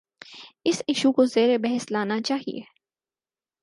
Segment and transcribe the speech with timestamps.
[0.63, 2.61] اس issue کو زیربحث لانا چاہیے۔